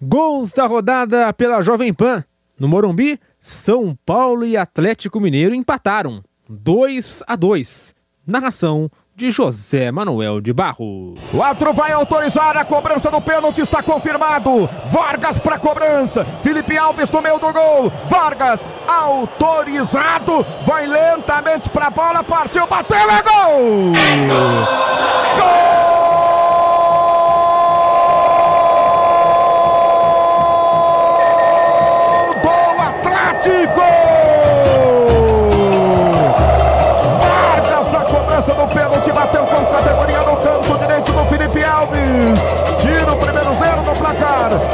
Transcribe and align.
Gols 0.00 0.52
da 0.52 0.66
rodada 0.66 1.32
pela 1.32 1.62
Jovem 1.62 1.92
Pan. 1.92 2.22
No 2.58 2.68
Morumbi, 2.68 3.18
São 3.40 3.96
Paulo 4.04 4.44
e 4.44 4.56
Atlético 4.56 5.20
Mineiro 5.20 5.54
empataram 5.54 6.22
2 6.48 7.22
a 7.26 7.34
2. 7.34 7.94
Narração 8.26 8.90
de 9.14 9.30
José 9.30 9.90
Manuel 9.90 10.42
de 10.42 10.52
Barros. 10.52 11.18
O 11.32 11.42
árbitro 11.42 11.72
vai 11.72 11.92
autorizar 11.92 12.54
a 12.58 12.64
cobrança 12.64 13.10
do 13.10 13.22
pênalti, 13.22 13.62
está 13.62 13.82
confirmado. 13.82 14.68
Vargas 14.90 15.38
para 15.38 15.58
cobrança. 15.58 16.26
Felipe 16.42 16.76
Alves 16.76 17.10
no 17.10 17.22
meio 17.22 17.38
do 17.38 17.50
gol. 17.50 17.90
Vargas 18.06 18.68
autorizado. 18.86 20.44
Vai 20.66 20.86
lentamente 20.86 21.70
para 21.70 21.86
a 21.86 21.90
bola, 21.90 22.22
partiu, 22.22 22.66
bateu, 22.66 22.98
é 22.98 23.22
gol! 23.22 23.92
É 23.94 24.28
gol! 24.28 25.38
gol! 25.38 25.75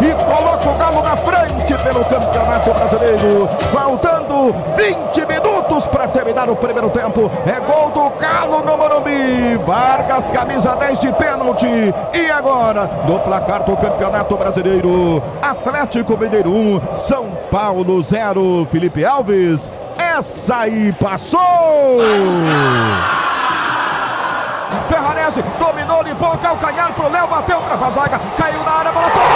E 0.01 0.13
coloca 0.25 0.69
o 0.69 0.75
Galo 0.75 1.03
na 1.03 1.17
frente 1.17 1.75
pelo 1.83 2.05
Campeonato 2.05 2.71
Brasileiro. 2.73 3.49
Faltando 3.73 4.55
20 4.77 5.27
minutos 5.27 5.87
para 5.87 6.09
terminar 6.09 6.51
o 6.51 6.57
primeiro 6.57 6.91
tempo. 6.91 7.31
É 7.47 7.61
gol 7.61 7.91
do 7.91 8.11
Galo 8.19 8.63
no 8.63 8.77
Morumbi. 8.77 9.57
Vargas, 9.65 10.29
camisa 10.29 10.75
10 10.75 11.01
de 11.01 11.13
pênalti. 11.13 11.67
E 12.13 12.31
agora, 12.31 12.89
no 13.07 13.21
placar 13.21 13.63
do 13.63 13.77
Campeonato 13.77 14.37
Brasileiro, 14.37 15.23
Atlético 15.41 16.19
Mineiro 16.19 16.51
1, 16.51 16.95
São 16.95 17.31
Paulo 17.51 18.03
0. 18.03 18.67
Felipe 18.71 19.05
Alves, 19.05 19.71
essa 19.97 20.57
aí 20.59 20.93
passou! 20.95 21.41
Calcanhar 26.39 26.93
pro 26.93 27.09
Léo, 27.09 27.27
bateu 27.27 27.61
pra 27.61 27.91
zaga, 27.91 28.21
caiu 28.37 28.63
na 28.63 28.71
área, 28.71 28.93
bola 28.93 29.11
tocada, 29.11 29.33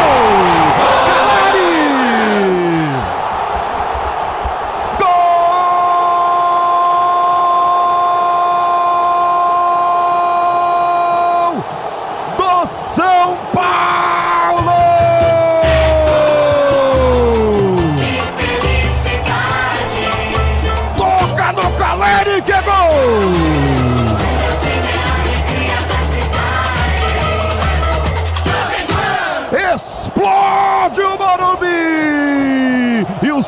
gol! 0.00 0.69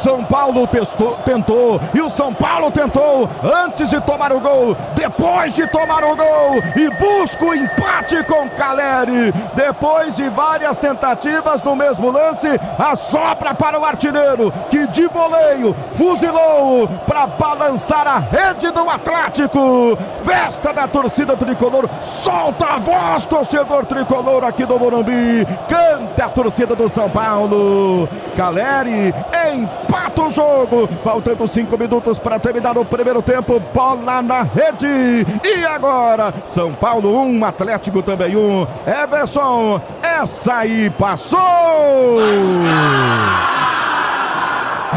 São 0.03 0.25
Paulo 0.25 0.67
testou, 0.67 1.17
tentou, 1.25 1.81
e 1.95 2.01
o 2.01 2.11
São 2.11 2.35
Paulo 2.35 2.71
tentou 2.71 3.29
antes 3.65 3.91
de 3.91 4.01
tomar 4.01 4.33
o 4.33 4.41
gol, 4.41 4.77
depois 4.95 5.55
de 5.55 5.67
tomar 5.69 6.03
o 6.03 6.17
gol 6.17 6.57
e 6.75 6.91
busca 6.91 7.45
o 7.45 7.55
empate 7.55 8.23
com 8.25 8.49
Caleri. 8.51 9.33
Depois 9.55 10.17
de 10.17 10.29
várias 10.31 10.77
tentativas 10.77 11.63
no 11.63 11.77
mesmo 11.77 12.11
lance, 12.11 12.49
a 12.79 12.97
sobra 12.97 13.55
para 13.55 13.79
o 13.79 13.85
artilheiro 13.85 14.53
que 14.71 14.87
de 14.89 15.07
voleio 15.07 15.75
fuzilou 15.93 16.89
para 17.07 17.27
balançar 17.27 18.07
a 18.09 18.19
rede 18.19 18.71
do 18.71 18.89
Atlético. 18.91 19.97
Festa 20.25 20.73
da 20.73 20.89
torcida 20.89 21.37
tricolor, 21.37 21.89
solta 22.01 22.75
a 22.75 22.79
voz, 22.79 23.25
torcedor 23.27 23.87
tricolor 23.87 24.45
aqui 24.45 24.65
do 24.65 24.79
Morumbi. 24.79 25.47
Canta 25.69 26.27
a 26.27 26.29
torcida 26.29 26.75
do 26.75 26.89
São 26.89 27.09
Paulo. 27.09 28.09
Caleri 28.37 29.15
empata 29.63 30.23
o 30.23 30.31
jogo. 30.31 30.89
Faltando 31.03 31.47
cinco 31.47 31.79
minutos 31.79 32.19
para 32.19 32.39
terminar 32.39 32.77
o 32.77 32.85
primeiro 32.85 33.23
tempo. 33.23 33.61
Bola 33.73 34.23
na 34.23 34.43
rede. 34.43 35.27
E 35.45 35.65
agora, 35.65 36.33
São 36.45 36.73
Paulo 36.73 37.17
1, 37.23 37.39
um, 37.39 37.45
Atlético 37.45 38.03
também 38.03 38.37
1. 38.37 38.41
Um. 38.41 38.67
Everson, 38.87 39.81
essa 40.03 40.57
aí 40.57 40.91
passou! 40.91 41.41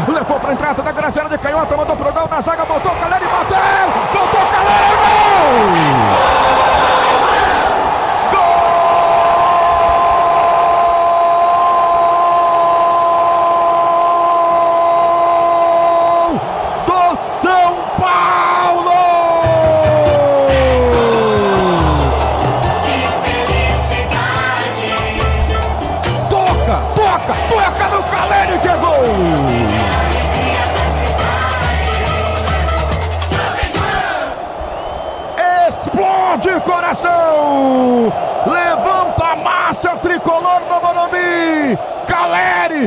Levou 0.08 0.38
para 0.38 0.52
entrada 0.52 0.82
da 0.82 0.92
grande 0.92 1.18
área 1.18 1.30
de 1.30 1.38
canhota, 1.38 1.76
mandou 1.76 1.96
pro 1.96 2.12
gol 2.12 2.28
da 2.28 2.40
zaga, 2.40 2.64
botou 2.64 2.92
o 2.92 2.96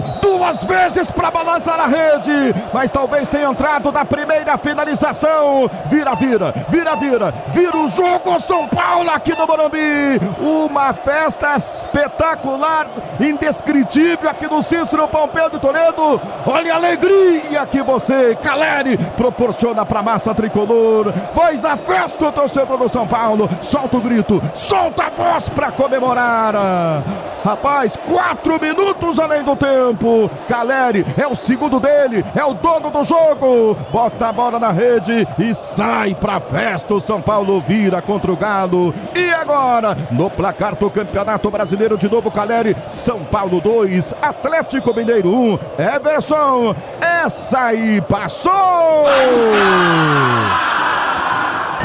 2 0.02 0.29
duas 0.40 0.64
vezes 0.64 1.12
para 1.12 1.30
balançar 1.30 1.78
a 1.78 1.86
rede, 1.86 2.56
mas 2.74 2.90
talvez 2.90 3.28
tenha 3.28 3.50
entrado 3.50 3.92
na 3.92 4.06
primeira 4.06 4.58
finalização. 4.58 5.70
Vira, 5.88 6.16
vira, 6.16 6.54
vira, 6.70 6.96
vira, 6.96 7.34
vira 7.50 7.78
o 7.78 7.90
jogo 7.90 8.40
São 8.40 8.66
Paulo 8.70 9.12
aqui 9.12 9.38
no 9.38 9.46
Morumbi. 9.46 10.18
Uma 10.40 10.94
festa 10.94 11.58
espetacular, 11.58 12.88
indescritível 13.20 14.30
aqui 14.30 14.48
no 14.48 14.62
Cícero 14.62 15.10
Pompeu 15.10 15.50
de 15.50 15.60
Toledo. 15.60 16.22
Olha 16.48 16.74
a 16.74 16.78
alegria 16.78 17.66
que 17.66 17.84
você, 17.84 18.34
Caleri, 18.42 18.98
proporciona 19.18 19.86
para 19.86 20.00
a 20.00 20.04
massa 20.04 20.34
tricolor. 20.34 21.12
Faz 21.34 21.66
a 21.66 21.76
festa 21.76 22.28
o 22.28 22.32
torcedor 22.32 22.78
do 22.78 22.88
São 22.88 23.06
Paulo. 23.06 23.50
Solta 23.62 23.98
o 23.98 24.02
grito, 24.02 24.42
solta 24.54 25.08
a 25.08 25.10
voz 25.10 25.50
para 25.50 25.70
comemorar. 25.70 27.04
Rapaz, 27.44 27.96
quatro 27.98 28.60
minutos 28.60 29.20
além 29.20 29.44
do 29.44 29.56
tempo. 29.56 30.29
Caleri 30.48 31.06
é 31.18 31.28
o 31.28 31.36
segundo 31.36 31.80
dele, 31.80 32.24
é 32.36 32.44
o 32.44 32.54
dono 32.54 32.90
do 32.90 33.04
jogo. 33.04 33.76
Bota 33.92 34.28
a 34.28 34.34
bola 34.34 34.60
na 34.60 34.72
rede 34.72 35.28
e 35.38 35.54
sai 35.54 36.16
pra 36.16 36.40
festa. 36.40 36.94
O 36.94 37.02
São 37.02 37.22
Paulo 37.22 37.62
vira 37.62 38.02
contra 38.02 38.32
o 38.32 38.38
Galo. 38.38 38.94
E 39.16 39.32
agora, 39.34 39.96
no 40.12 40.30
placar 40.30 40.76
do 40.76 40.90
Campeonato 40.90 41.50
Brasileiro, 41.50 41.98
de 41.98 42.10
novo 42.10 42.32
Caleri. 42.32 42.76
São 42.88 43.24
Paulo 43.26 43.62
2, 43.62 44.14
Atlético 44.22 44.96
Mineiro 44.96 45.30
1. 45.30 45.54
Um. 45.54 45.60
Everson, 45.78 46.76
essa 47.02 47.66
aí 47.66 48.02
passou! 48.02 49.06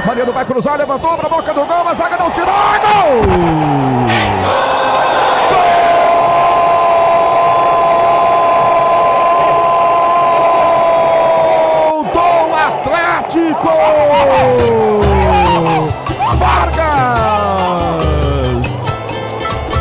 Mariano 0.07 0.33
vai 0.33 0.45
cruzar, 0.45 0.77
levantou 0.77 1.17
para 1.17 1.27
a 1.27 1.31
boca 1.31 1.55
do 1.55 1.65
gol, 1.65 1.89
a 1.89 1.95
zaga 1.95 2.17
não 2.19 2.31
tirou, 2.31 2.55
gol! 2.55 3.64
Vargas! 16.39 17.85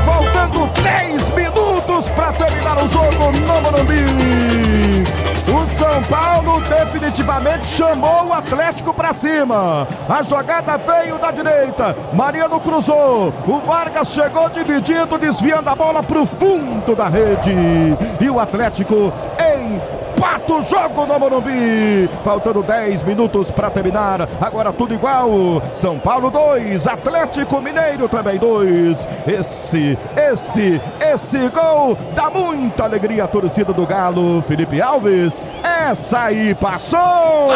Faltando 0.06 0.69
10 0.81 1.31
minutos 1.31 2.10
para 2.10 2.34
terminar 2.34 2.78
o 2.78 2.88
jogo 2.90 3.31
no 3.31 3.62
Morumbi. 3.62 5.04
O 5.51 5.66
São 5.68 6.04
Paulo 6.04 6.62
definitivamente 6.62 7.66
chamou 7.66 8.28
o 8.28 8.34
Atlético 8.34 8.94
para 8.94 9.13
cima. 9.13 9.88
A 10.10 10.22
jogada 10.22 10.78
veio 10.78 11.18
da 11.18 11.31
direita. 11.31 11.95
Mariano 12.13 12.60
cruzou. 12.60 13.34
O 13.48 13.60
Vargas 13.60 14.10
chegou 14.10 14.50
dividindo, 14.50 15.18
desviando 15.18 15.69
a 15.69 15.75
bola 15.75 16.04
para 16.04 16.22
o 16.22 16.25
fundo 16.25 16.95
da 16.95 17.07
rede. 17.07 17.54
E 18.19 18.30
o 18.30 18.40
Atlético 18.40 19.13
em 19.40 20.03
empata 20.24 20.54
o 20.54 20.62
jogo 20.62 21.06
no 21.06 21.20
Morumbi. 21.20 22.10
Faltando 22.24 22.64
10 22.64 23.04
minutos 23.04 23.52
para 23.52 23.70
terminar. 23.70 24.28
Agora 24.42 24.72
tudo 24.72 24.94
igual. 24.94 25.62
São 25.74 26.00
Paulo 26.00 26.31
2, 26.31 26.88
Atlético 26.88 27.62
Mineiro 27.62 28.08
também 28.08 28.38
2. 28.38 29.08
Esse, 29.28 29.98
esse, 30.16 30.81
esse 31.02 31.50
gol 31.50 31.98
dá 32.16 32.30
muita 32.30 32.86
alegria 32.86 33.25
à 33.25 33.28
torcida 33.28 33.74
do 33.74 33.86
Galo. 33.86 34.42
Felipe 34.44 34.81
Alves, 34.81 35.44
essa 35.64 36.24
aí 36.24 36.56
passou! 36.56 37.50